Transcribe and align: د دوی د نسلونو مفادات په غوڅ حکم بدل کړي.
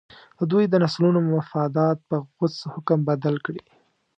د 0.37 0.41
دوی 0.51 0.65
د 0.69 0.75
نسلونو 0.83 1.19
مفادات 1.33 1.97
په 2.09 2.15
غوڅ 2.35 2.55
حکم 2.73 2.99
بدل 3.09 3.35
کړي. 3.45 3.61